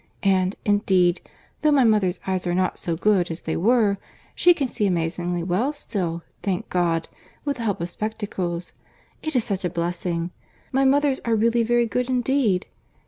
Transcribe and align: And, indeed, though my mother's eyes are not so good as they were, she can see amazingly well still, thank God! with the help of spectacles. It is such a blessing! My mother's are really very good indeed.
And, 0.23 0.55
indeed, 0.65 1.21
though 1.61 1.69
my 1.71 1.83
mother's 1.83 2.19
eyes 2.25 2.47
are 2.47 2.55
not 2.55 2.79
so 2.79 2.95
good 2.95 3.29
as 3.29 3.41
they 3.41 3.55
were, 3.55 3.99
she 4.33 4.51
can 4.51 4.67
see 4.67 4.87
amazingly 4.87 5.43
well 5.43 5.73
still, 5.73 6.23
thank 6.41 6.67
God! 6.69 7.07
with 7.45 7.57
the 7.57 7.63
help 7.65 7.79
of 7.79 7.89
spectacles. 7.89 8.73
It 9.21 9.35
is 9.35 9.43
such 9.43 9.63
a 9.63 9.69
blessing! 9.69 10.31
My 10.71 10.85
mother's 10.85 11.19
are 11.19 11.35
really 11.35 11.61
very 11.61 11.85
good 11.85 12.09
indeed. 12.09 12.65